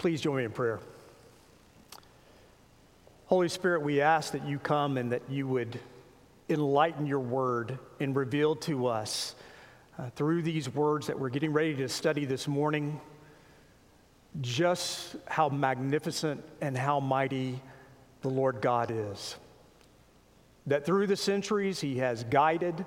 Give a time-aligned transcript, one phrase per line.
[0.00, 0.80] Please join me in prayer.
[3.26, 5.78] Holy Spirit, we ask that you come and that you would
[6.48, 9.34] enlighten your word and reveal to us
[9.98, 12.98] uh, through these words that we're getting ready to study this morning
[14.40, 17.60] just how magnificent and how mighty
[18.22, 19.36] the Lord God is.
[20.66, 22.86] That through the centuries, He has guided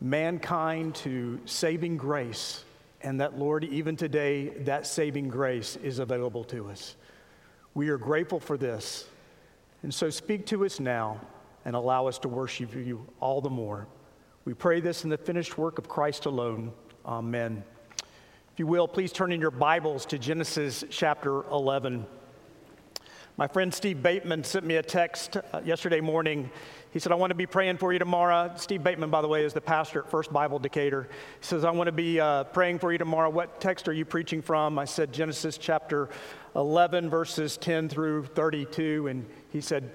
[0.00, 2.64] mankind to saving grace,
[3.02, 6.96] and that, Lord, even today, that saving grace is available to us.
[7.74, 9.06] We are grateful for this.
[9.82, 11.20] And so speak to us now
[11.64, 13.88] and allow us to worship you all the more.
[14.44, 16.72] We pray this in the finished work of Christ alone.
[17.04, 17.64] Amen.
[18.52, 22.06] If you will, please turn in your Bibles to Genesis chapter 11.
[23.38, 26.50] My friend Steve Bateman sent me a text uh, yesterday morning.
[26.92, 28.52] He said, I want to be praying for you tomorrow.
[28.56, 31.08] Steve Bateman, by the way, is the pastor at First Bible Decatur.
[31.40, 33.30] He says, I want to be uh, praying for you tomorrow.
[33.30, 34.78] What text are you preaching from?
[34.78, 36.10] I said, Genesis chapter
[36.54, 39.06] 11, verses 10 through 32.
[39.06, 39.94] And he said,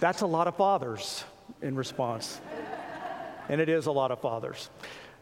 [0.00, 1.22] That's a lot of fathers
[1.62, 2.40] in response.
[3.48, 4.68] and it is a lot of fathers.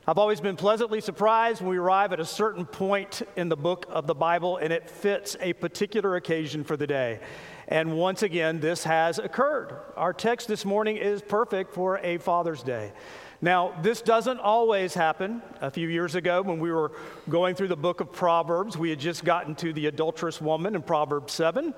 [0.06, 3.86] I've always been pleasantly surprised when we arrive at a certain point in the book
[3.90, 7.20] of the Bible and it fits a particular occasion for the day.
[7.68, 9.74] And once again, this has occurred.
[9.96, 12.92] Our text this morning is perfect for a Father's Day.
[13.40, 15.42] Now, this doesn't always happen.
[15.60, 16.92] A few years ago, when we were
[17.28, 20.82] going through the book of Proverbs, we had just gotten to the adulterous woman in
[20.82, 21.74] Proverbs 7.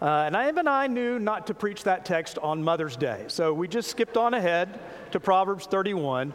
[0.00, 3.24] Uh, and I, even I knew not to preach that text on Mother's Day.
[3.28, 6.32] So we just skipped on ahead to Proverbs 31.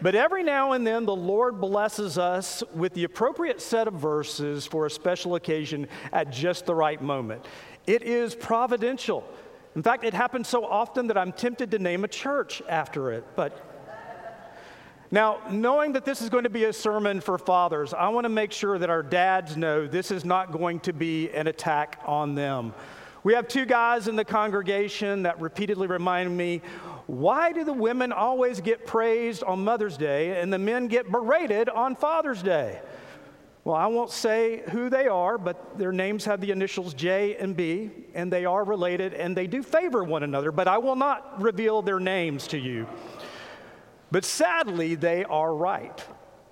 [0.00, 4.64] But every now and then, the Lord blesses us with the appropriate set of verses
[4.64, 7.44] for a special occasion at just the right moment.
[7.88, 9.24] It is providential.
[9.74, 13.24] In fact, it happens so often that I'm tempted to name a church after it,
[13.34, 13.64] but
[15.10, 18.28] now, knowing that this is going to be a sermon for fathers, I want to
[18.28, 22.34] make sure that our dads know this is not going to be an attack on
[22.34, 22.74] them.
[23.24, 26.60] We have two guys in the congregation that repeatedly remind me
[27.06, 31.70] why do the women always get praised on Mother's Day and the men get berated
[31.70, 32.82] on Father's Day?
[33.68, 37.54] Well, I won't say who they are, but their names have the initials J and
[37.54, 41.42] B, and they are related and they do favor one another, but I will not
[41.42, 42.86] reveal their names to you.
[44.10, 46.02] But sadly, they are right.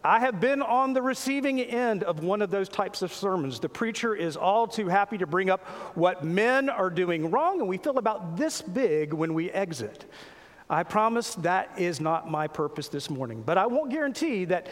[0.05, 3.61] I have been on the receiving end of one of those types of sermons.
[3.61, 5.67] The preacher is all too happy to bring up
[5.97, 10.05] what men are doing wrong, and we feel about this big when we exit.
[10.69, 14.67] I promise that is not my purpose this morning, but I won't guarantee that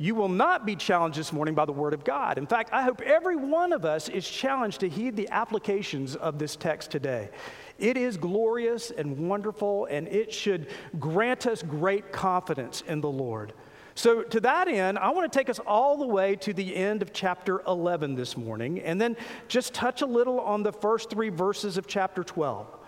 [0.00, 2.38] you will not be challenged this morning by the Word of God.
[2.38, 6.38] In fact, I hope every one of us is challenged to heed the applications of
[6.38, 7.28] this text today.
[7.78, 10.68] It is glorious and wonderful, and it should
[10.98, 13.52] grant us great confidence in the Lord.
[13.94, 17.02] So, to that end, I want to take us all the way to the end
[17.02, 19.18] of chapter 11 this morning, and then
[19.48, 22.79] just touch a little on the first three verses of chapter 12.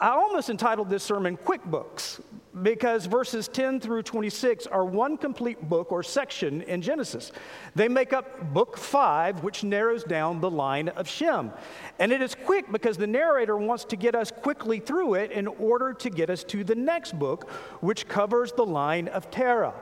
[0.00, 2.20] I almost entitled this sermon Quick Books
[2.62, 7.30] because verses 10 through 26 are one complete book or section in Genesis.
[7.76, 11.52] They make up book 5, which narrows down the line of Shem.
[12.00, 15.46] And it is quick because the narrator wants to get us quickly through it in
[15.46, 17.48] order to get us to the next book,
[17.80, 19.74] which covers the line of Terah,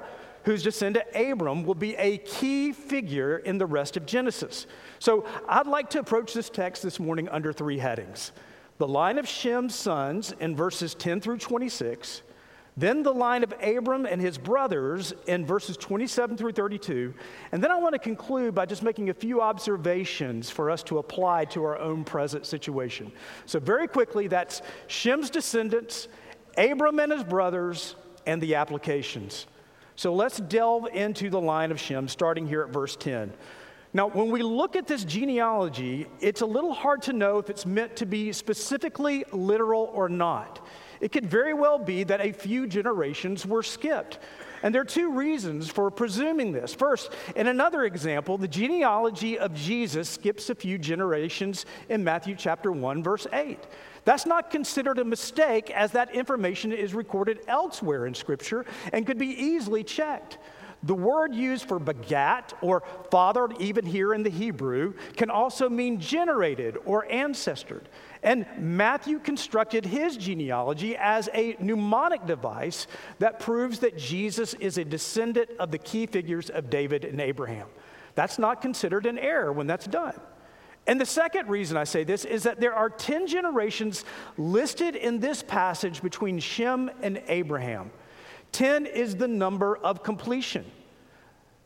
[0.45, 4.67] whose descendant Abram will be a key figure in the rest of Genesis.
[4.99, 8.33] So I'd like to approach this text this morning under three headings
[8.79, 12.23] the line of Shem's sons in verses 10 through 26,
[12.79, 17.15] then the line of Abram and his brothers in verses 27 through 32.
[17.53, 20.99] And then I want to conclude by just making a few observations for us to
[20.99, 23.11] apply to our own present situation.
[23.47, 26.09] So, very quickly, that's Shem's descendants,
[26.59, 29.47] Abram and his brothers, and the applications.
[29.95, 33.33] So, let's delve into the line of Shem, starting here at verse 10.
[33.97, 37.65] Now, when we look at this genealogy, it's a little hard to know if it's
[37.65, 40.61] meant to be specifically literal or not.
[41.01, 44.19] It could very well be that a few generations were skipped.
[44.63, 46.75] And there are two reasons for presuming this.
[46.75, 52.73] First, in another example, the genealogy of Jesus skips a few generations in Matthew chapter
[52.73, 53.59] 1, verse 8.
[54.05, 59.19] That's not considered a mistake, as that information is recorded elsewhere in Scripture and could
[59.19, 60.37] be easily checked.
[60.87, 66.01] The word used for begat or fathered, even here in the Hebrew, can also mean
[66.01, 67.89] generated or ancestored.
[68.23, 72.87] And Matthew constructed his genealogy as a mnemonic device
[73.19, 77.67] that proves that Jesus is a descendant of the key figures of David and Abraham.
[78.15, 80.19] That's not considered an error when that's done.
[80.87, 84.05] And the second reason I say this is that there are 10 generations
[84.39, 87.91] listed in this passage between Shem and Abraham.
[88.53, 90.65] 10 is the number of completion.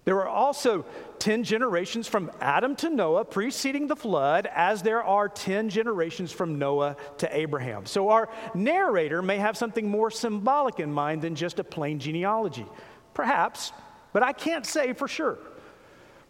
[0.05, 0.85] There were also
[1.19, 6.58] 10 generations from Adam to Noah preceding the flood, as there are 10 generations from
[6.58, 7.85] Noah to Abraham.
[7.85, 12.67] So our narrator may have something more symbolic in mind than just a plain genealogy.
[13.12, 13.73] Perhaps,
[14.12, 15.38] but I can't say for sure.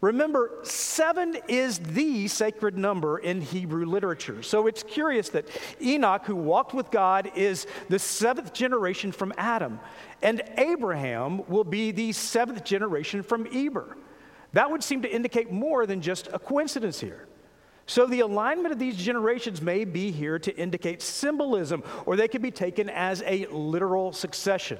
[0.00, 4.43] Remember, seven is the sacred number in Hebrew literature.
[4.43, 5.46] So it's curious that
[5.81, 9.78] Enoch, who walked with God, is the seventh generation from Adam,
[10.22, 13.96] and Abraham will be the seventh generation from Eber.
[14.52, 17.26] That would seem to indicate more than just a coincidence here.
[17.87, 22.43] So the alignment of these generations may be here to indicate symbolism, or they could
[22.43, 24.78] be taken as a literal succession.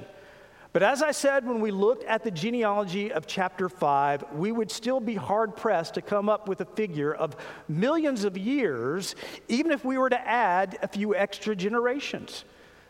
[0.73, 4.71] But as I said, when we looked at the genealogy of chapter 5, we would
[4.71, 7.35] still be hard pressed to come up with a figure of
[7.69, 9.17] millions of years,
[9.49, 12.45] even if we were to add a few extra generations.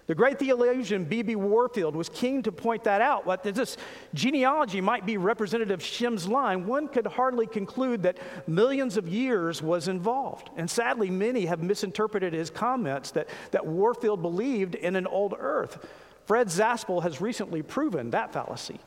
[0.07, 1.37] The great theologian B.B.
[1.37, 3.27] Warfield was keen to point that out.
[3.27, 3.77] What this
[4.13, 8.19] genealogy might be representative of Shem's line, one could hardly conclude that
[8.49, 10.51] millions of years was involved.
[10.57, 15.87] And sadly, many have misinterpreted his comments that, that Warfield believed in an old earth.
[16.27, 18.81] Fred Zaspel has recently proven that fallacy.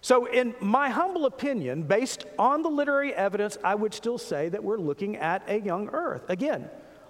[0.00, 4.64] So, in my humble opinion, based on the literary evidence, I would still say that
[4.64, 6.28] we're looking at a young earth.
[6.28, 6.68] Again,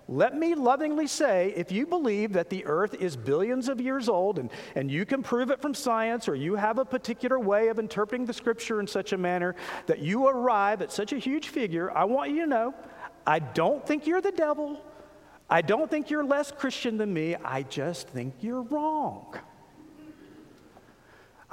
[0.09, 4.39] let me lovingly say if you believe that the earth is billions of years old
[4.39, 7.79] and, and you can prove it from science or you have a particular way of
[7.79, 9.55] interpreting the scripture in such a manner
[9.87, 12.75] that you arrive at such a huge figure, I want you to know
[13.27, 14.83] I don't think you're the devil.
[15.49, 17.37] I don't think you're less Christian than me.
[17.37, 19.35] I just think you're wrong.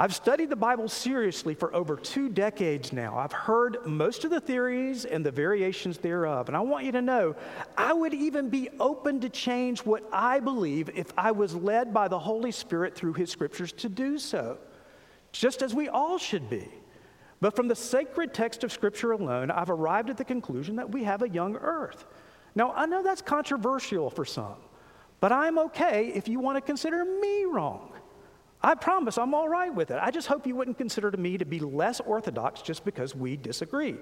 [0.02, 3.18] I've studied the Bible seriously for over two decades now.
[3.18, 6.48] I've heard most of the theories and the variations thereof.
[6.48, 7.36] And I want you to know,
[7.78, 12.08] I would even be open to change what I believe if I was led by
[12.08, 14.58] the Holy Spirit through His scriptures to do so,
[15.34, 16.70] just as we all should be.
[17.42, 21.04] But from the sacred text of Scripture alone, I've arrived at the conclusion that we
[21.04, 22.06] have a young earth.
[22.56, 24.56] Now, I know that's controversial for some,
[25.20, 27.89] but I'm okay if you want to consider me wrong.
[28.62, 30.00] I promise I'm all right with it.
[30.02, 33.96] I just hope you wouldn't consider me to be less orthodox just because we disagree.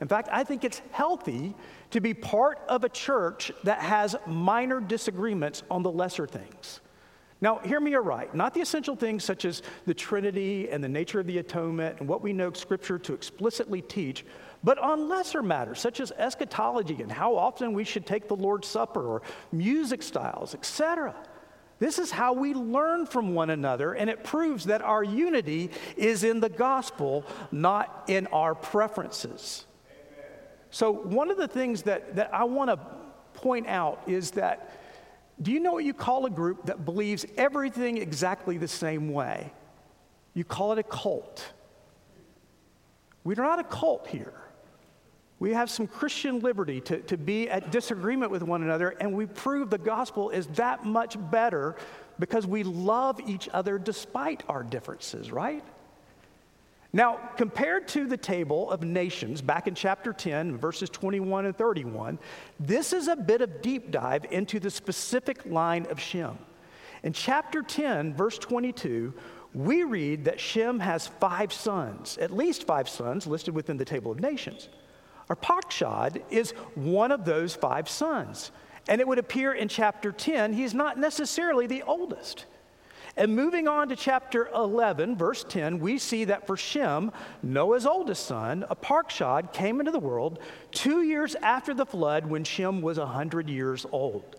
[0.00, 1.54] In fact, I think it's healthy
[1.90, 6.80] to be part of a church that has minor disagreements on the lesser things.
[7.40, 8.34] Now, hear me aright.
[8.34, 12.08] Not the essential things such as the Trinity and the nature of the atonement and
[12.08, 14.26] what we know Scripture to explicitly teach,
[14.62, 18.68] but on lesser matters such as eschatology and how often we should take the Lord's
[18.68, 19.22] Supper or
[19.52, 21.14] music styles, etc.
[21.80, 26.22] This is how we learn from one another, and it proves that our unity is
[26.24, 29.66] in the gospel, not in our preferences.
[29.90, 30.30] Amen.
[30.70, 32.78] So, one of the things that, that I want to
[33.32, 34.78] point out is that
[35.40, 39.50] do you know what you call a group that believes everything exactly the same way?
[40.34, 41.52] You call it a cult.
[43.24, 44.34] We're not a cult here.
[45.40, 49.24] We have some Christian liberty to, to be at disagreement with one another, and we
[49.24, 51.76] prove the gospel is that much better
[52.18, 55.64] because we love each other despite our differences, right?
[56.92, 62.18] Now, compared to the table of nations back in chapter 10, verses 21 and 31,
[62.58, 66.36] this is a bit of deep dive into the specific line of Shem.
[67.02, 69.14] In chapter 10, verse 22,
[69.54, 74.12] we read that Shem has five sons, at least five sons listed within the table
[74.12, 74.68] of nations.
[75.30, 78.50] Arpachshad is one of those five sons.
[78.88, 82.46] And it would appear in chapter 10, he's not necessarily the oldest.
[83.16, 88.26] And moving on to chapter 11, verse 10, we see that for Shem, Noah's oldest
[88.26, 90.38] son, Arpachshad came into the world
[90.72, 94.36] two years after the flood when Shem was 100 years old.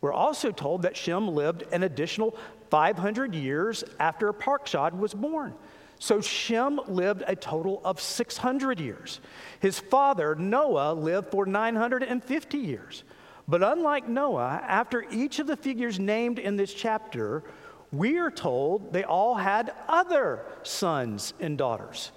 [0.00, 2.36] We're also told that Shem lived an additional
[2.70, 5.54] 500 years after Arpachshad was born.
[5.98, 9.20] So Shem lived a total of 600 years.
[9.60, 13.04] His father, Noah, lived for 950 years.
[13.48, 17.44] But unlike Noah, after each of the figures named in this chapter,
[17.92, 22.12] we are told they all had other sons and daughters.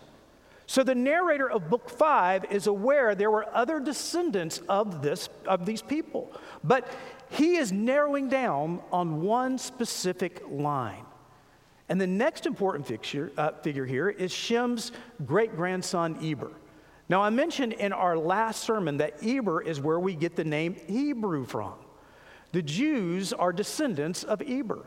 [0.66, 5.66] So the narrator of book 5 is aware there were other descendants of this of
[5.66, 6.32] these people.
[6.64, 6.88] But
[7.30, 11.06] he is narrowing down on one specific line.
[11.90, 14.92] And the next important figure, uh, figure here is Shem's
[15.26, 16.52] great grandson, Eber.
[17.10, 20.76] Now, I mentioned in our last sermon that Eber is where we get the name
[20.88, 21.74] Hebrew from.
[22.52, 24.86] The Jews are descendants of Eber.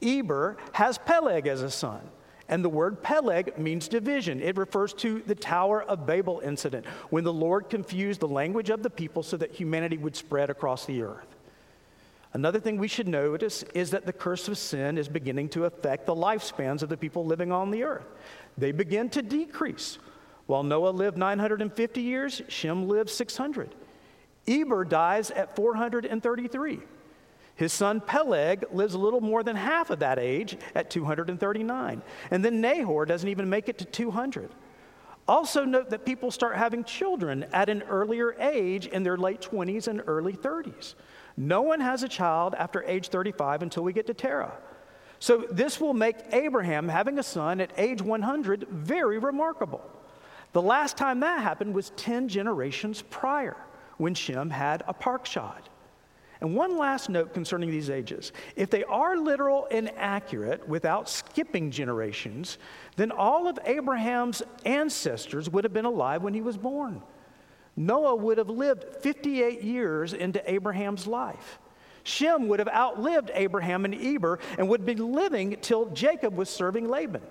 [0.00, 2.00] Eber has Peleg as a son.
[2.48, 4.40] And the word Peleg means division.
[4.40, 8.82] It refers to the Tower of Babel incident when the Lord confused the language of
[8.82, 11.29] the people so that humanity would spread across the earth.
[12.32, 16.06] Another thing we should notice is that the curse of sin is beginning to affect
[16.06, 18.06] the lifespans of the people living on the earth.
[18.56, 19.98] They begin to decrease.
[20.46, 23.74] While Noah lived 950 years, Shem lived 600.
[24.46, 26.80] Eber dies at 433.
[27.56, 32.02] His son Peleg lives a little more than half of that age at 239.
[32.30, 34.50] And then Nahor doesn't even make it to 200.
[35.28, 39.88] Also, note that people start having children at an earlier age in their late 20s
[39.88, 40.94] and early 30s.
[41.40, 44.52] No one has a child after age 35 until we get to Terah.
[45.20, 49.80] So, this will make Abraham having a son at age 100 very remarkable.
[50.52, 53.56] The last time that happened was 10 generations prior
[53.96, 55.62] when Shem had Arpachshad.
[56.42, 58.32] And one last note concerning these ages.
[58.54, 62.58] If they are literal and accurate without skipping generations,
[62.96, 67.02] then all of Abraham's ancestors would have been alive when he was born.
[67.76, 71.58] Noah would have lived 58 years into Abraham's life.
[72.02, 76.88] Shem would have outlived Abraham and Eber and would be living till Jacob was serving
[76.88, 77.22] Laban.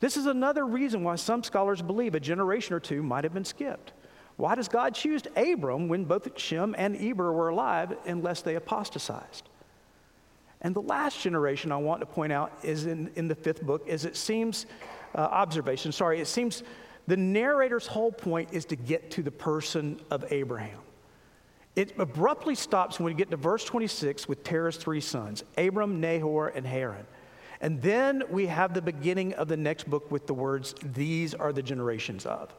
[0.00, 3.44] This is another reason why some scholars believe a generation or two might have been
[3.44, 3.92] skipped.
[4.36, 9.48] Why does God choose Abram when both Shem and Eber were alive unless they apostatized?
[10.60, 13.86] And the last generation I want to point out is in, in the fifth book,
[13.86, 14.66] is it seems,
[15.14, 16.62] uh, observation, sorry, it seems
[17.06, 20.78] the narrator's whole point is to get to the person of Abraham.
[21.76, 26.48] It abruptly stops when we get to verse 26 with Terah's three sons, Abram, Nahor,
[26.48, 27.06] and Haran.
[27.60, 31.52] And then we have the beginning of the next book with the words, These are
[31.52, 32.54] the generations of.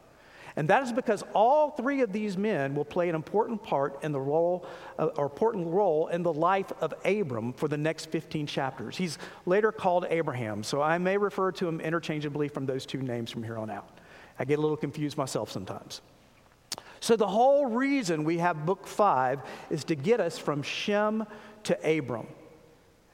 [0.58, 4.12] And that is because all three of these men will play an important part in
[4.12, 4.66] the role,
[4.98, 8.96] uh, or important role in the life of Abram for the next 15 chapters.
[8.96, 13.32] He's later called Abraham, so I may refer to him interchangeably from those two names
[13.32, 14.00] from here on out.
[14.38, 16.02] I get a little confused myself sometimes.
[17.00, 21.26] So, the whole reason we have book five is to get us from Shem
[21.64, 22.28] to Abram.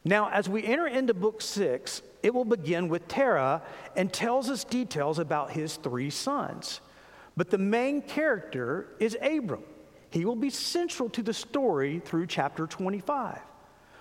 [0.04, 3.62] Now, as we enter into book six, it will begin with Terah
[3.96, 6.82] and tells us details about his three sons.
[7.38, 9.63] But the main character is Abram.
[10.10, 13.40] He will be central to the story through chapter 25.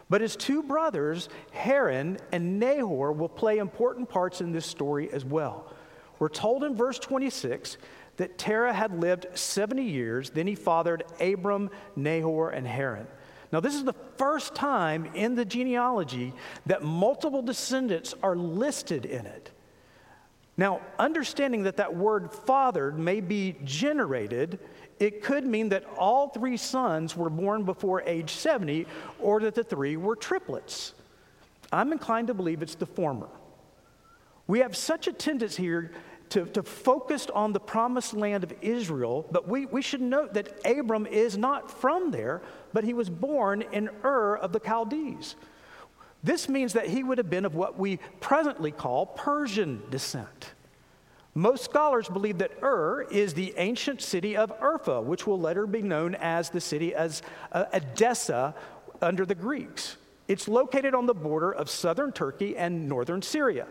[0.08, 5.24] But his two brothers, Haran and Nahor, will play important parts in this story as
[5.24, 5.72] well.
[6.20, 7.78] We're told in verse 26
[8.18, 13.08] that Terah had lived 70 years, then he fathered Abram, Nahor, and Haran.
[13.50, 16.32] Now, this is the first time in the genealogy
[16.66, 19.50] that multiple descendants are listed in it.
[20.56, 24.58] Now, understanding that that word fathered may be generated,
[24.98, 28.86] it could mean that all three sons were born before age 70
[29.20, 30.92] or that the three were triplets.
[31.72, 33.28] I'm inclined to believe it's the former.
[34.46, 35.92] We have such a tendency here
[36.30, 40.60] to, to focus on the promised land of Israel, but we, we should note that
[40.64, 42.40] Abram is not from there,
[42.72, 45.34] but he was born in Ur of the Chaldees.
[46.22, 50.52] This means that he would have been of what we presently call Persian descent.
[51.34, 55.82] Most scholars believe that Ur is the ancient city of Urfa, which will later be
[55.82, 57.22] known as the city as
[57.52, 58.54] uh, Edessa
[59.00, 59.96] under the Greeks.
[60.28, 63.66] It's located on the border of southern Turkey and northern Syria.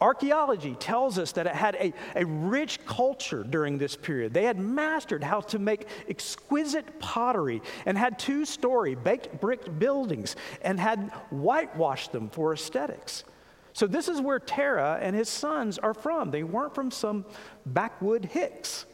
[0.00, 4.32] Archaeology tells us that it had a, a rich culture during this period.
[4.32, 10.36] They had mastered how to make exquisite pottery and had two story baked brick buildings
[10.62, 13.24] and had whitewashed them for aesthetics.
[13.72, 16.30] So, this is where Terah and his sons are from.
[16.30, 17.24] They weren't from some
[17.66, 18.86] backwood Hicks.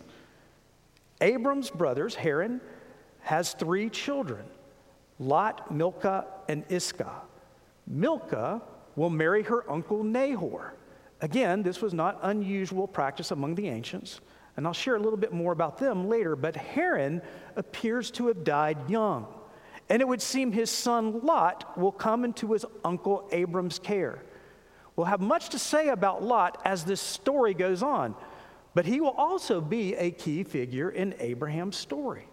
[1.20, 2.60] Abram's brothers, Haran,
[3.20, 4.44] has three children
[5.18, 7.22] Lot, Milcah, and Iscah.
[7.86, 8.60] Milcah
[8.96, 10.74] will marry her uncle Nahor.
[11.20, 14.20] Again, this was not unusual practice among the ancients,
[14.56, 17.22] and I'll share a little bit more about them later, but Haran
[17.56, 19.26] appears to have died young.
[19.88, 24.22] And it would seem his son Lot will come into his uncle Abram's care.
[24.96, 28.14] We'll have much to say about Lot as this story goes on,
[28.74, 32.26] but he will also be a key figure in Abraham's story.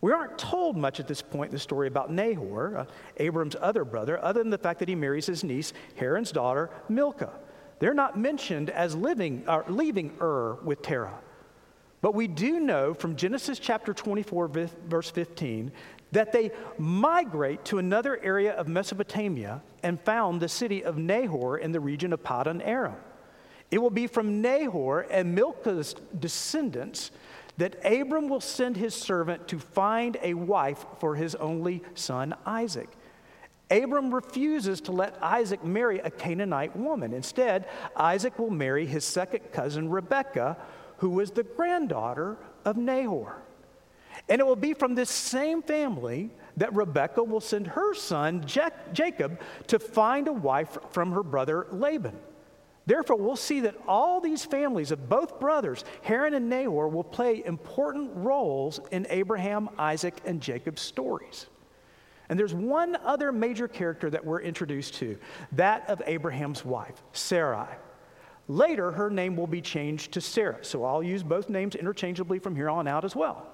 [0.00, 2.84] We aren't told much at this point in the story about Nahor, uh,
[3.16, 7.32] Abram's other brother, other than the fact that he marries his niece, Haran's daughter, Milcah.
[7.84, 11.18] They're not mentioned as living or leaving Ur with Terah.
[12.00, 14.48] But we do know from Genesis chapter 24,
[14.88, 15.70] verse 15,
[16.12, 21.72] that they migrate to another area of Mesopotamia and found the city of Nahor in
[21.72, 22.96] the region of Padan Aram.
[23.70, 27.10] It will be from Nahor and Milcah's descendants
[27.58, 32.88] that Abram will send his servant to find a wife for his only son Isaac.
[33.70, 37.12] Abram refuses to let Isaac marry a Canaanite woman.
[37.12, 37.66] Instead,
[37.96, 40.56] Isaac will marry his second cousin Rebekah,
[40.98, 43.42] who was the granddaughter of Nahor.
[44.28, 49.40] And it will be from this same family that Rebekah will send her son Jacob
[49.66, 52.16] to find a wife from her brother Laban.
[52.86, 57.42] Therefore, we'll see that all these families of both brothers, Haran and Nahor, will play
[57.44, 61.46] important roles in Abraham, Isaac, and Jacob's stories.
[62.28, 65.18] And there's one other major character that we're introduced to
[65.52, 67.68] that of Abraham's wife, Sarai.
[68.48, 72.54] Later, her name will be changed to Sarah, so I'll use both names interchangeably from
[72.54, 73.46] here on out as well.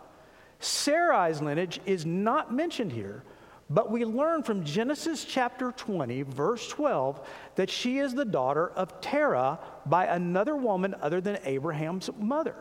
[0.59, 3.23] Sarai's lineage is not mentioned here,
[3.71, 9.00] but we learn from Genesis chapter 20, verse 12, that she is the daughter of
[9.00, 12.57] Terah by another woman other than Abraham's mother.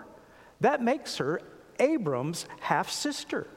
[0.61, 1.41] That makes her
[1.79, 3.47] Abram's half sister.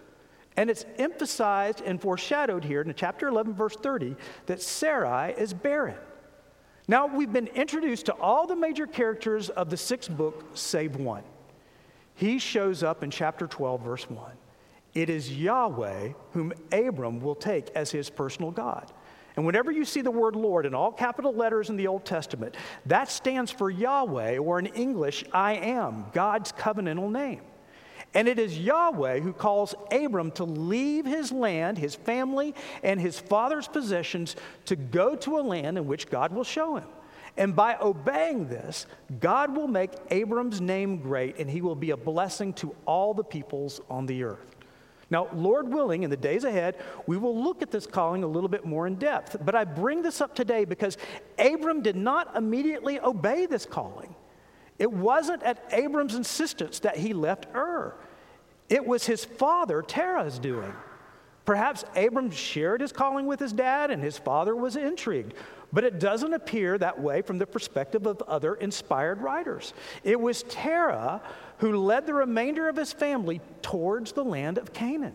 [0.56, 4.16] And it's emphasized and foreshadowed here in chapter 11, verse 30,
[4.46, 5.96] that Sarai is barren.
[6.88, 11.22] Now, we've been introduced to all the major characters of the sixth book, save one.
[12.14, 14.32] He shows up in chapter 12, verse 1.
[14.94, 18.92] It is Yahweh whom Abram will take as his personal God.
[19.36, 22.56] And whenever you see the word Lord in all capital letters in the Old Testament,
[22.84, 27.40] that stands for Yahweh, or in English, I am, God's covenantal name.
[28.14, 33.18] And it is Yahweh who calls Abram to leave his land, his family, and his
[33.18, 36.88] father's possessions to go to a land in which God will show him.
[37.38, 38.86] And by obeying this,
[39.20, 43.24] God will make Abram's name great, and he will be a blessing to all the
[43.24, 44.56] peoples on the earth.
[45.08, 46.76] Now, Lord willing, in the days ahead,
[47.06, 49.36] we will look at this calling a little bit more in depth.
[49.44, 50.96] But I bring this up today because
[51.38, 54.14] Abram did not immediately obey this calling.
[54.82, 57.94] It wasn't at Abram's insistence that he left Ur,
[58.68, 60.72] it was his father, Terah's doing.
[61.44, 65.34] Perhaps Abram shared his calling with his dad and his father was intrigued.
[65.72, 69.72] But it doesn't appear that way from the perspective of other inspired writers.
[70.02, 71.22] It was Terah
[71.58, 75.14] who led the remainder of his family towards the land of Canaan.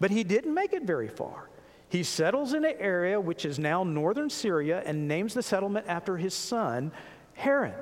[0.00, 1.50] But he didn't make it very far.
[1.88, 6.16] He settles in an area which is now northern Syria and names the settlement after
[6.16, 6.90] his son,
[7.34, 7.74] Haran.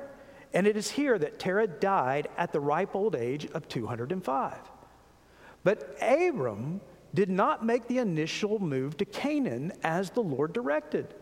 [0.53, 4.57] And it is here that Terah died at the ripe old age of 205.
[5.63, 6.81] But Abram
[7.13, 11.13] did not make the initial move to Canaan as the Lord directed.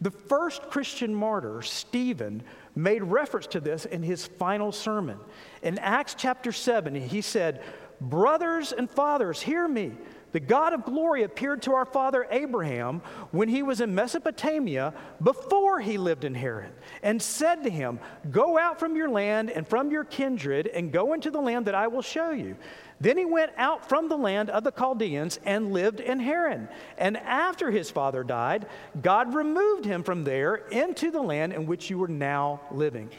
[0.00, 2.42] The first Christian martyr, Stephen,
[2.74, 5.18] made reference to this in his final sermon.
[5.62, 7.62] In Acts chapter 7, he said,
[8.00, 9.92] Brothers and fathers, hear me.
[10.32, 15.80] The God of glory appeared to our father Abraham when he was in Mesopotamia before
[15.80, 17.98] he lived in Haran and said to him,
[18.30, 21.74] Go out from your land and from your kindred and go into the land that
[21.74, 22.56] I will show you.
[23.00, 26.68] Then he went out from the land of the Chaldeans and lived in Haran.
[26.98, 28.66] And after his father died,
[29.00, 33.10] God removed him from there into the land in which you are now living.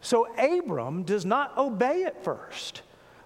[0.00, 2.82] So Abram does not obey at first.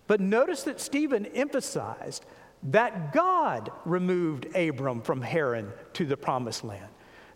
[0.07, 2.25] But notice that Stephen emphasized
[2.65, 6.89] that God removed Abram from Haran to the promised land.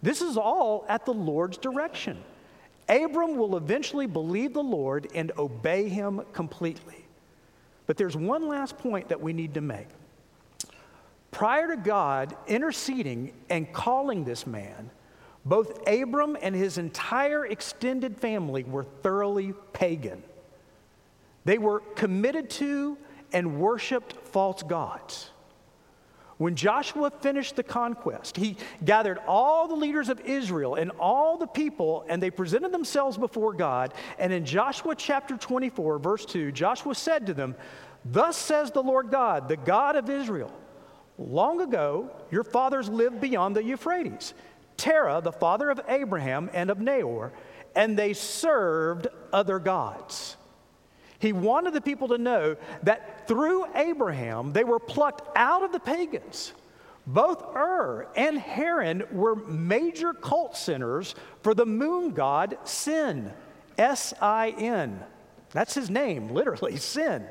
[0.02, 2.22] This is all at the Lord's direction.
[2.88, 7.04] Abram will eventually believe the Lord and obey him completely.
[7.86, 9.88] But there's one last point that we need to make.
[11.30, 14.90] Prior to God interceding and calling this man,
[15.44, 20.22] both Abram and his entire extended family were thoroughly pagan.
[21.44, 22.98] They were committed to
[23.32, 25.30] and worshiped false gods.
[26.36, 31.48] When Joshua finished the conquest, he gathered all the leaders of Israel and all the
[31.48, 33.94] people, and they presented themselves before God.
[34.16, 37.56] And in Joshua chapter 24, verse 2, Joshua said to them,
[38.04, 40.52] Thus says the Lord God, the God of Israel,
[41.18, 44.34] long ago your fathers lived beyond the Euphrates,
[44.76, 47.32] Terah, the father of Abraham and of Nahor,
[47.74, 50.36] and they served other gods.
[51.18, 55.80] He wanted the people to know that through Abraham, they were plucked out of the
[55.80, 56.52] pagans.
[57.06, 63.32] Both Ur and Haran were major cult centers for the moon god Sin,
[63.76, 65.02] S I N.
[65.50, 67.26] That's his name, literally, Sin.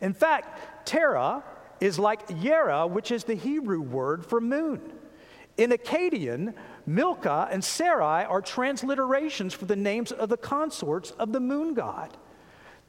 [0.00, 1.42] In fact, Terah
[1.80, 4.92] is like Yera, which is the Hebrew word for moon.
[5.56, 6.54] In Akkadian,
[6.86, 12.16] Milcah and Sarai are transliterations for the names of the consorts of the moon god.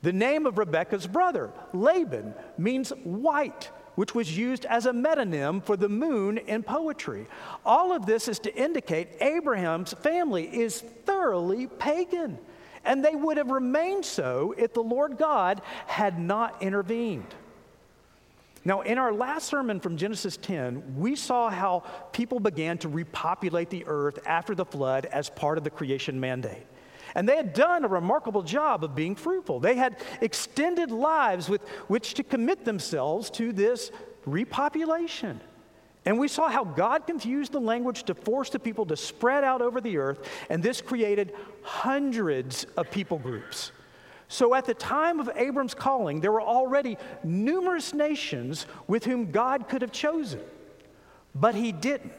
[0.02, 5.78] The name of Rebekah's brother, Laban, means white, which was used as a metonym for
[5.78, 7.28] the moon in poetry.
[7.66, 12.40] All of this is to indicate Abraham's family is thoroughly pagan,
[12.84, 17.36] and they would have remained so if the Lord God had not intervened.
[18.64, 23.72] Now, in our last sermon from Genesis 10, we saw how people began to repopulate
[23.72, 26.66] the earth after the flood as part of the creation mandate.
[27.16, 29.60] And they had done a remarkable job of being fruitful.
[29.60, 33.92] They had extended lives with which to commit themselves to this
[34.26, 35.40] repopulation.
[36.06, 39.62] And we saw how God confused the language to force the people to spread out
[39.62, 43.72] over the earth, and this created hundreds of people groups.
[44.28, 49.68] So at the time of Abram's calling, there were already numerous nations with whom God
[49.68, 50.40] could have chosen.
[51.36, 52.14] But he didn't.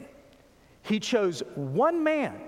[0.83, 2.39] He chose one man,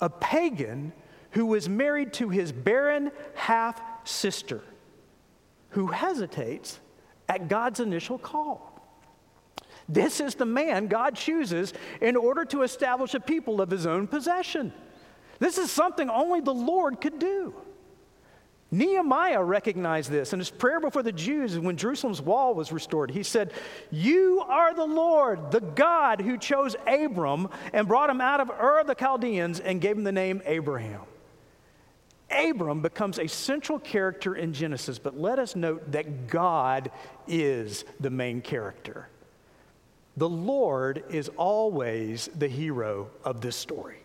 [0.00, 0.92] a pagan
[1.36, 4.62] who was married to his barren half sister,
[5.68, 6.80] who hesitates
[7.28, 8.80] at God's initial call.
[9.86, 14.06] This is the man God chooses in order to establish a people of his own
[14.06, 14.72] possession.
[15.38, 17.54] This is something only the Lord could do.
[18.70, 23.10] Nehemiah recognized this in his prayer before the Jews when Jerusalem's wall was restored.
[23.10, 23.52] He said,
[23.90, 28.80] You are the Lord, the God who chose Abram and brought him out of Ur
[28.80, 31.02] of the Chaldeans and gave him the name Abraham.
[32.30, 36.90] Abram becomes a central character in Genesis, but let us note that God
[37.28, 39.08] is the main character.
[40.16, 43.98] The Lord is always the hero of this story.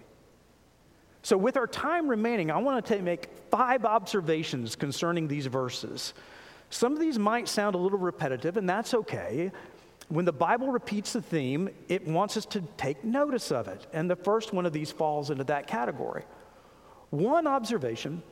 [1.23, 6.13] So, with our time remaining, I want to make five observations concerning these verses.
[6.69, 9.51] Some of these might sound a little repetitive, and that's okay.
[10.09, 13.87] When the Bible repeats the theme, it wants us to take notice of it.
[13.93, 16.23] And the first one of these falls into that category.
[17.11, 18.23] One observation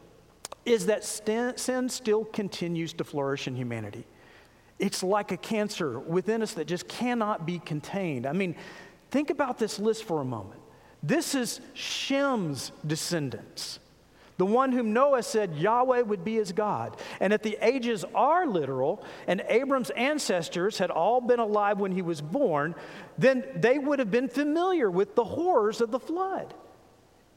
[0.65, 4.05] is that sin still continues to flourish in humanity.
[4.77, 8.25] It's like a cancer within us that just cannot be contained.
[8.25, 8.55] I mean,
[9.11, 10.61] think about this list for a moment.
[11.03, 13.79] This is Shem's descendants,
[14.37, 16.95] the one whom Noah said Yahweh would be his God.
[17.19, 22.01] And if the ages are literal, and Abram's ancestors had all been alive when he
[22.01, 22.75] was born,
[23.17, 26.53] then they would have been familiar with the horrors of the flood.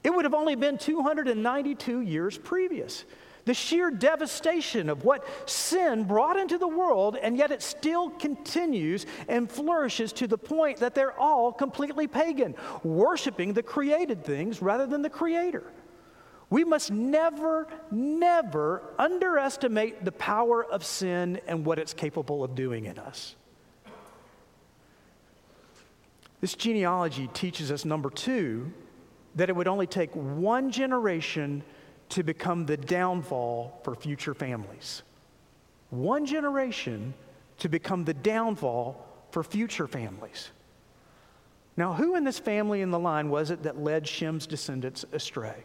[0.04, 3.04] It would have only been 292 years previous
[3.44, 9.06] the sheer devastation of what sin brought into the world, and yet it still continues
[9.28, 14.86] and flourishes to the point that they're all completely pagan, worshiping the created things rather
[14.86, 15.64] than the Creator.
[16.50, 22.84] We must never, never underestimate the power of sin and what it's capable of doing
[22.84, 23.36] in us.
[26.40, 28.72] This genealogy teaches us, number two,
[29.34, 31.62] that it would only take one generation
[32.10, 35.02] to become the downfall for future families.
[35.90, 37.14] One generation
[37.58, 40.50] to become the downfall for future families.
[41.76, 45.64] Now, who in this family in the line was it that led Shem's descendants astray?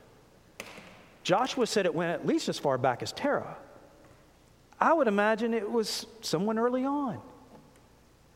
[1.23, 3.57] Joshua said it went at least as far back as Terah.
[4.79, 7.19] I would imagine it was someone early on.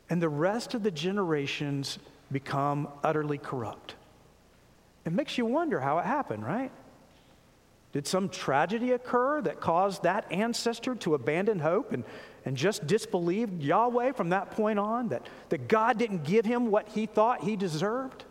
[0.09, 1.99] And the rest of the generations
[2.31, 3.95] become utterly corrupt.
[5.05, 6.71] It makes you wonder how it happened, right?
[7.91, 12.03] Did some tragedy occur that caused that ancestor to abandon hope and,
[12.45, 15.09] and just disbelieve Yahweh from that point on?
[15.09, 18.23] That, that God didn't give him what he thought he deserved?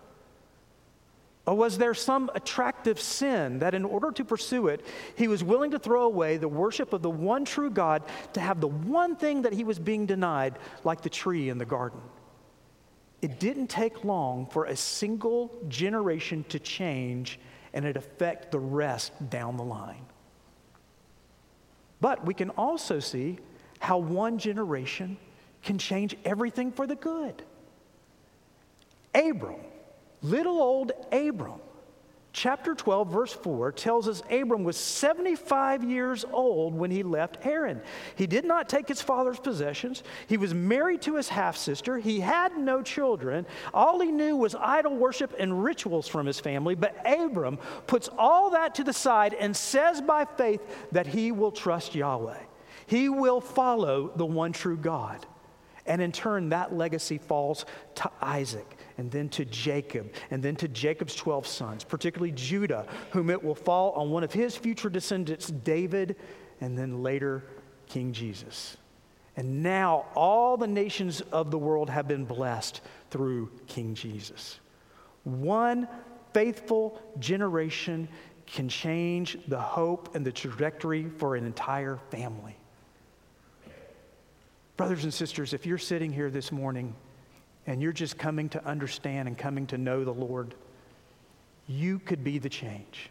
[1.47, 4.85] Or was there some attractive sin that, in order to pursue it,
[5.17, 8.03] he was willing to throw away the worship of the one true God
[8.35, 11.65] to have the one thing that he was being denied, like the tree in the
[11.65, 12.01] garden?
[13.23, 17.39] It didn't take long for a single generation to change
[17.73, 20.05] and it affect the rest down the line.
[22.01, 23.39] But we can also see
[23.79, 25.19] how one generation
[25.63, 27.43] can change everything for the good.
[29.15, 29.61] Abram,
[30.23, 31.61] little old Abram,
[32.33, 37.81] chapter 12, verse 4 tells us Abram was 75 years old when he left Haran.
[38.17, 40.03] He did not take his father's possessions.
[40.27, 41.99] He was married to his half sister.
[41.99, 43.47] He had no children.
[43.75, 46.75] All he knew was idol worship and rituals from his family.
[46.75, 50.61] But Abram puts all that to the side and says by faith
[50.93, 52.39] that he will trust Yahweh.
[52.87, 55.27] He will follow the one true God.
[55.87, 57.65] And in turn, that legacy falls
[57.97, 63.31] to Isaac and then to Jacob, and then to Jacob's 12 sons, particularly Judah, whom
[63.31, 66.17] it will fall on one of his future descendants, David,
[66.61, 67.43] and then later
[67.89, 68.77] King Jesus.
[69.39, 74.61] And now all the nations of the world have been blessed through King Jesus.
[75.25, 75.89] One
[76.35, 78.07] faithful generation
[78.47, 82.55] can change the hope and the trajectory for an entire family.
[84.77, 86.95] Brothers and sisters, if you're sitting here this morning
[87.67, 90.55] and you're just coming to understand and coming to know the Lord,
[91.67, 93.11] you could be the change.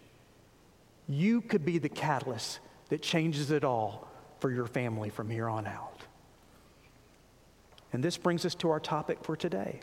[1.07, 2.59] You could be the catalyst
[2.89, 4.07] that changes it all
[4.39, 6.03] for your family from here on out.
[7.91, 9.79] And this brings us to our topic for today.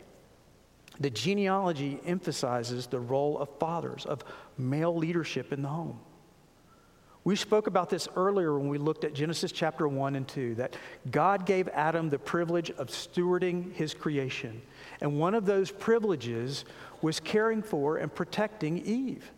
[0.99, 4.23] The genealogy emphasizes the role of fathers, of
[4.57, 5.99] male leadership in the home.
[7.27, 10.77] We spoke about this earlier when we looked at Genesis chapter 1 and 2 that
[11.11, 14.61] God gave Adam the privilege of stewarding his creation.
[15.01, 16.63] And one of those privileges
[17.01, 19.29] was caring for and protecting Eve.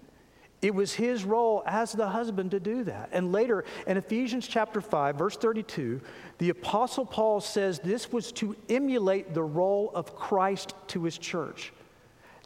[0.62, 3.10] It was his role as the husband to do that.
[3.12, 6.00] And later in Ephesians chapter 5, verse 32,
[6.38, 11.74] the Apostle Paul says this was to emulate the role of Christ to his church.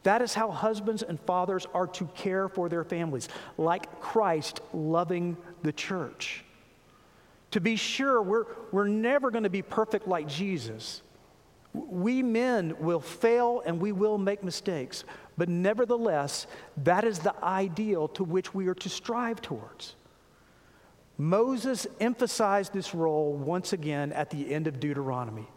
[0.04, 5.36] That is how husbands and fathers are to care for their families, like Christ loving
[5.62, 6.44] the church.
[7.52, 11.02] To be sure, we're, we're never going to be perfect like Jesus.
[11.72, 15.04] We men will fail and we will make mistakes,
[15.36, 16.46] but nevertheless,
[16.84, 19.96] that is the ideal to which we are to strive towards.
[21.16, 25.48] Moses emphasized this role once again at the end of Deuteronomy.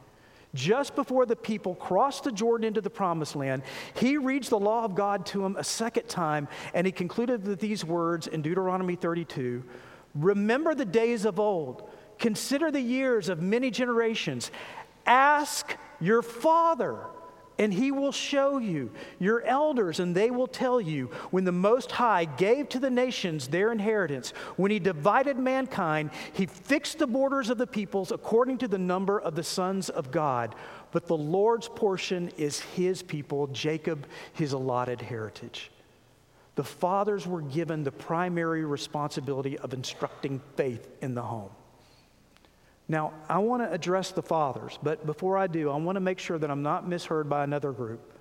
[0.57, 3.61] Just before the people crossed the Jordan into the promised land,
[3.93, 7.59] he reads the law of God to them a second time, and he concluded with
[7.59, 9.63] these words in Deuteronomy 32
[10.15, 14.49] Remember the days of old, consider the years of many generations,
[15.05, 17.05] ask your father
[17.59, 21.91] and he will show you your elders, and they will tell you when the Most
[21.91, 27.49] High gave to the nations their inheritance, when he divided mankind, he fixed the borders
[27.49, 30.55] of the peoples according to the number of the sons of God.
[30.91, 35.71] But the Lord's portion is his people, Jacob, his allotted heritage.
[36.55, 41.51] The fathers were given the primary responsibility of instructing faith in the home.
[42.89, 46.19] Now, I want to address the fathers, but before I do, I want to make
[46.19, 48.13] sure that I'm not misheard by another group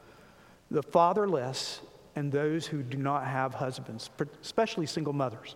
[0.69, 1.81] the fatherless
[2.17, 4.11] and those who do not have husbands,
[4.43, 5.55] especially single mothers.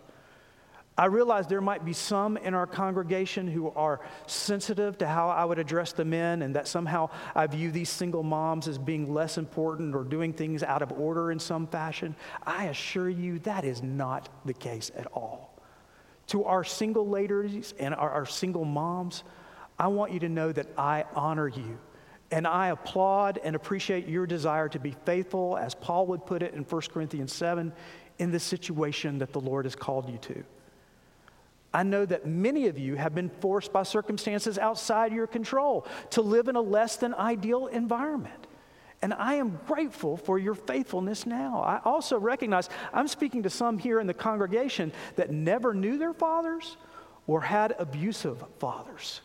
[0.97, 5.43] I realize there might be some in our congregation who are sensitive to how I
[5.45, 9.37] would address the men, and that somehow I view these single moms as being less
[9.37, 12.15] important or doing things out of order in some fashion.
[12.43, 15.50] I assure you that is not the case at all.
[16.31, 19.23] To our single ladies and our, our single moms,
[19.77, 21.77] I want you to know that I honor you.
[22.31, 26.53] And I applaud and appreciate your desire to be faithful, as Paul would put it
[26.53, 27.73] in 1 Corinthians 7,
[28.17, 30.43] in the situation that the Lord has called you to.
[31.73, 36.21] I know that many of you have been forced by circumstances outside your control to
[36.21, 38.47] live in a less than ideal environment.
[39.01, 41.61] And I am grateful for your faithfulness now.
[41.61, 46.13] I also recognize I'm speaking to some here in the congregation that never knew their
[46.13, 46.77] fathers
[47.25, 49.21] or had abusive fathers.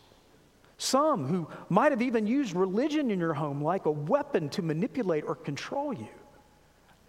[0.79, 5.23] Some who might have even used religion in your home like a weapon to manipulate
[5.25, 6.07] or control you.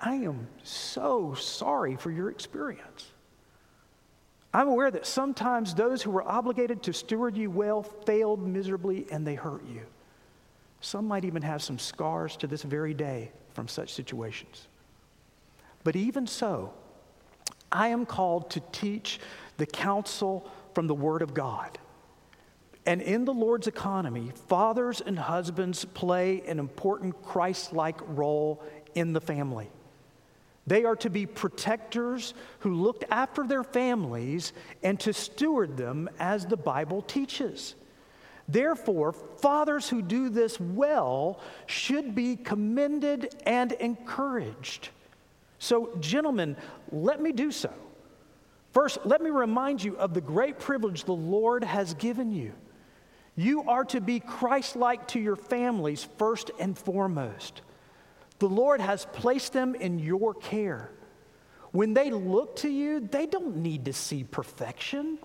[0.01, 3.13] I am so sorry for your experience.
[4.55, 9.27] I'm aware that sometimes those who were obligated to steward you well failed miserably and
[9.27, 9.83] they hurt you.
[10.81, 14.69] Some might even have some scars to this very day from such situations.
[15.85, 16.73] But even so,
[17.73, 19.19] I am called to teach
[19.57, 21.79] the counsel from the Word of God.
[22.87, 28.63] And in the Lord's economy, fathers and husbands play an important Christ like role
[28.95, 29.69] in the family.
[30.67, 36.47] They are to be protectors who looked after their families and to steward them as
[36.47, 37.75] the Bible teaches.
[38.49, 44.89] Therefore, fathers who do this well should be commended and encouraged.
[45.59, 46.57] So, gentlemen,
[46.91, 47.73] let me do so.
[48.73, 52.53] First, let me remind you of the great privilege the Lord has given you.
[53.37, 57.63] You are to be Christ like to your families first and foremost.
[58.39, 60.91] The Lord has placed them in your care.
[61.73, 65.19] When they look to you, they don't need to see perfection.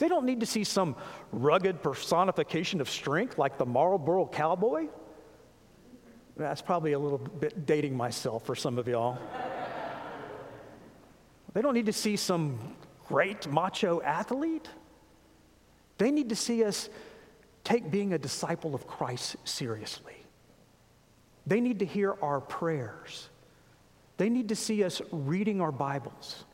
[0.00, 0.96] They don't need to see some
[1.30, 4.86] rugged personification of strength like the Marlboro cowboy.
[6.38, 9.18] That's probably a little bit dating myself for some of y'all.
[11.52, 12.58] they don't need to see some
[13.08, 14.70] great macho athlete.
[15.98, 16.88] They need to see us
[17.62, 20.16] take being a disciple of Christ seriously.
[21.46, 23.28] They need to hear our prayers.
[24.16, 26.46] They need to see us reading our Bibles.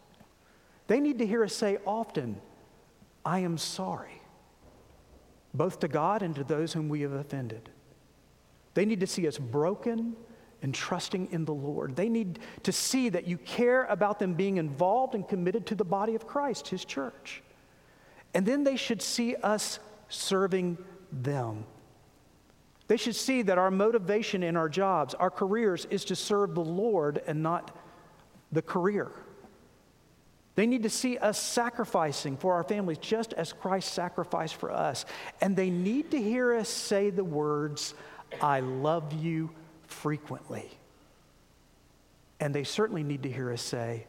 [0.88, 2.40] They need to hear us say often,
[3.26, 4.22] I am sorry,
[5.52, 7.68] both to God and to those whom we have offended.
[8.74, 10.14] They need to see us broken
[10.62, 11.96] and trusting in the Lord.
[11.96, 15.84] They need to see that you care about them being involved and committed to the
[15.84, 17.42] body of Christ, His church.
[18.32, 20.78] And then they should see us serving
[21.10, 21.64] them.
[22.86, 26.64] They should see that our motivation in our jobs, our careers, is to serve the
[26.64, 27.76] Lord and not
[28.52, 29.10] the career.
[30.56, 35.04] They need to see us sacrificing for our families just as Christ sacrificed for us.
[35.40, 37.94] And they need to hear us say the words,
[38.40, 39.50] I love you
[39.86, 40.68] frequently.
[42.40, 44.06] And they certainly need to hear us say,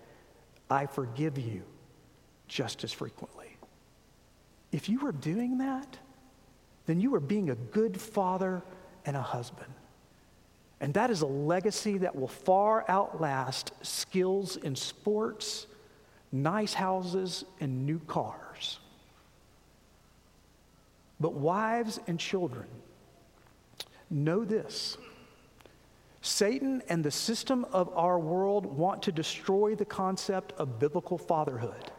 [0.69, 1.63] I forgive you
[2.47, 3.57] just as frequently.
[4.71, 5.97] If you are doing that,
[6.85, 8.63] then you are being a good father
[9.05, 9.73] and a husband.
[10.79, 15.67] And that is a legacy that will far outlast skills in sports,
[16.31, 18.79] nice houses, and new cars.
[21.19, 22.67] But wives and children,
[24.09, 24.97] know this
[26.21, 31.91] Satan and the system of our world want to destroy the concept of biblical fatherhood.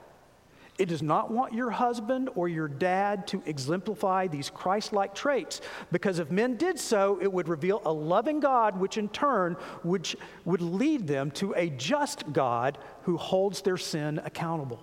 [0.79, 5.61] It does not want your husband or your dad to exemplify these Christ like traits
[5.91, 10.17] because if men did so, it would reveal a loving God, which in turn which
[10.45, 14.81] would lead them to a just God who holds their sin accountable.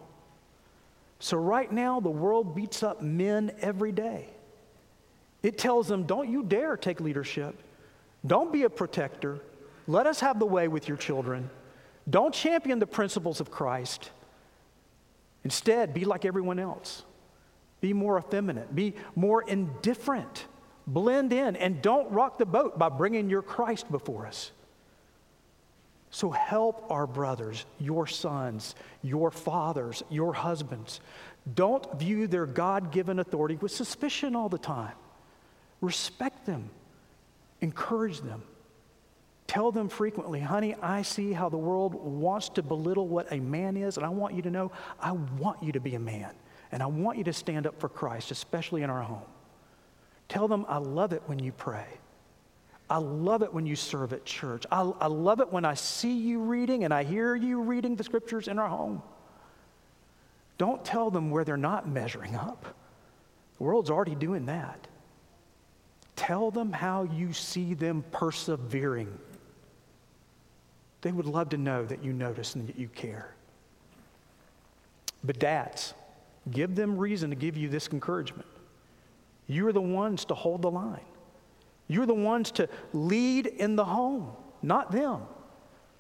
[1.20, 4.28] So, right now, the world beats up men every day.
[5.44, 7.56] It tells them, don't you dare take leadership,
[8.26, 9.40] don't be a protector,
[9.88, 11.50] let us have the way with your children,
[12.10, 14.12] don't champion the principles of Christ.
[15.46, 17.04] Instead, be like everyone else.
[17.80, 18.76] Be more effeminate.
[18.76, 20.46] Be more indifferent.
[20.88, 24.52] Blend in and don't rock the boat by bringing your Christ before us.
[26.10, 31.00] So help our brothers, your sons, your fathers, your husbands.
[31.54, 34.94] Don't view their God given authority with suspicion all the time.
[35.82, 36.70] Respect them,
[37.62, 38.42] encourage them.
[39.48, 43.78] Tell them frequently, honey, I see how the world wants to belittle what a man
[43.78, 46.32] is, and I want you to know I want you to be a man,
[46.72, 49.26] and I want you to stand up for Christ, especially in our home.
[50.28, 51.86] Tell them, I love it when you pray.
[52.90, 54.66] I love it when you serve at church.
[54.72, 58.04] I, I love it when I see you reading and I hear you reading the
[58.04, 59.02] scriptures in our home.
[60.58, 62.76] Don't tell them where they're not measuring up.
[63.58, 64.88] The world's already doing that.
[66.16, 69.18] Tell them how you see them persevering
[71.06, 73.36] they would love to know that you notice and that you care.
[75.24, 75.94] But, dads,
[76.50, 78.48] give them reason to give you this encouragement.
[79.46, 81.06] You're the ones to hold the line,
[81.88, 84.32] you're the ones to lead in the home,
[84.64, 85.22] not them.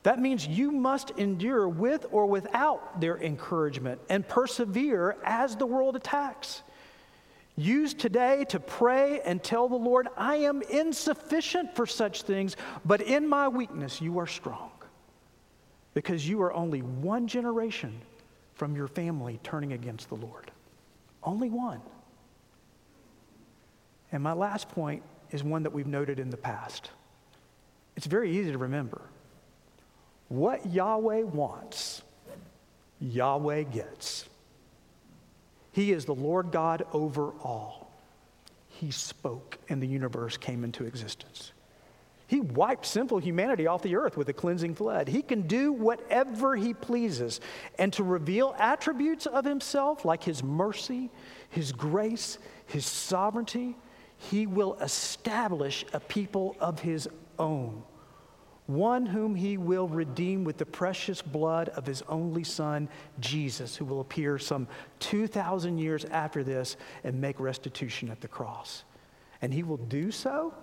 [0.01, 5.95] That means you must endure with or without their encouragement and persevere as the world
[5.95, 6.63] attacks.
[7.55, 13.01] Use today to pray and tell the Lord, I am insufficient for such things, but
[13.01, 14.71] in my weakness you are strong
[15.95, 17.99] because you are only one generation
[18.53, 20.51] from your family turning against the Lord.
[21.23, 21.81] Only one.
[24.11, 26.91] And my last point is one that we've noted in the past.
[27.95, 29.01] It's very easy to remember.
[30.27, 32.03] What Yahweh wants,
[32.99, 34.25] Yahweh gets.
[35.71, 37.91] He is the Lord God over all.
[38.67, 41.53] He spoke, and the universe came into existence.
[42.27, 45.07] He wiped sinful humanity off the earth with a cleansing flood.
[45.07, 47.39] He can do whatever he pleases.
[47.77, 51.11] And to reveal attributes of himself like his mercy,
[51.49, 53.77] his grace, his sovereignty,
[54.17, 57.07] he will establish a people of his
[57.37, 57.83] own,
[58.65, 63.85] one whom he will redeem with the precious blood of his only son, Jesus, who
[63.85, 64.67] will appear some
[64.99, 68.83] 2,000 years after this and make restitution at the cross.
[69.43, 70.55] And he will do so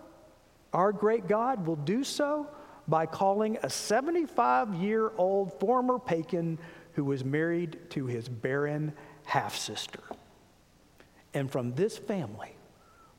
[0.72, 2.48] our great God will do so
[2.88, 6.58] by calling a 75 year old former pagan
[6.94, 8.92] who was married to his barren
[9.24, 10.00] half sister.
[11.34, 12.54] And from this family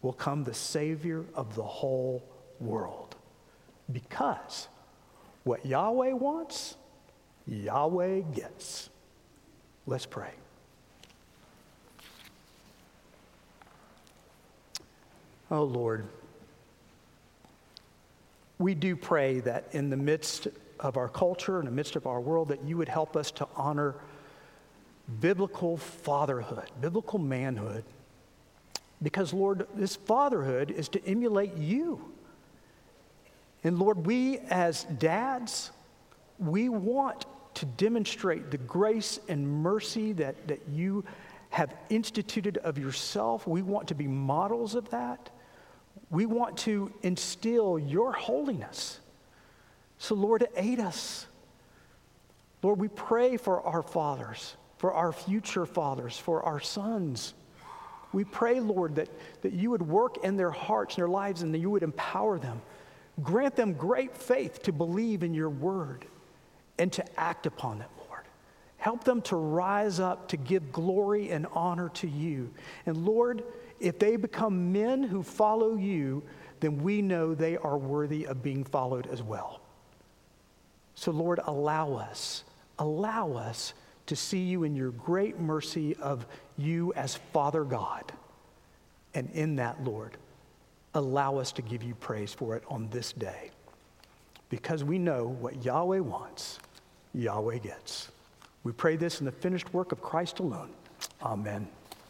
[0.02, 2.24] will come the Savior of the whole
[2.60, 3.16] world.
[3.92, 4.68] Because
[5.44, 6.76] what Yahweh wants,
[7.48, 8.90] Yahweh gets.
[9.86, 10.32] Let's pray.
[15.52, 16.08] Oh Lord
[18.64, 20.48] we do pray that in the midst
[20.80, 23.48] of our culture, in the midst of our world, that you would help us to
[23.58, 23.96] honor
[25.20, 27.84] biblical fatherhood, biblical manhood.
[29.02, 32.10] Because, Lord, this fatherhood is to emulate you.
[33.66, 35.72] And, Lord, we as dads,
[36.40, 41.04] we want to demonstrate the grace and mercy that, that you
[41.50, 43.46] have instituted of yourself.
[43.46, 45.30] We want to be models of that.
[46.14, 49.00] We want to instill your holiness.
[49.98, 51.26] So, Lord, to aid us.
[52.62, 57.34] Lord, we pray for our fathers, for our future fathers, for our sons.
[58.12, 59.10] We pray, Lord, that,
[59.42, 62.38] that you would work in their hearts and their lives and that you would empower
[62.38, 62.62] them.
[63.24, 66.06] Grant them great faith to believe in your word
[66.78, 68.22] and to act upon it, Lord.
[68.78, 72.54] Help them to rise up to give glory and honor to you.
[72.86, 73.44] And Lord,
[73.80, 76.24] if they become men who follow you,
[76.60, 79.60] then we know they are worthy of being followed as well.
[80.96, 82.44] So, Lord, allow us,
[82.80, 83.74] allow us
[84.06, 86.26] to see you in your great mercy of
[86.58, 88.12] you as Father God.
[89.14, 90.18] And in that, Lord,
[90.94, 93.52] allow us to give you praise for it on this day.
[94.50, 96.60] Because we know what Yahweh wants,
[97.14, 98.10] Yahweh gets.
[98.64, 100.70] We pray this in the finished work of Christ alone.
[101.22, 101.68] Amen.